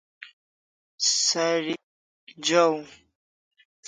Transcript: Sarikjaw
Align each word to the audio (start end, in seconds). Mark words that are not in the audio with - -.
Sarikjaw 1.23 2.73